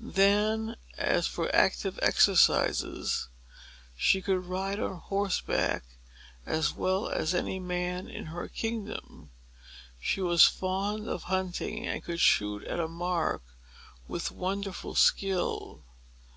[0.00, 3.26] Then, as for active exercises,
[3.96, 5.82] she could ride on horseback
[6.46, 9.30] as well as any man in her kingdom.
[10.00, 13.42] She was fond of hunting, and could shoot at a mark
[14.06, 15.82] with wonderful skill.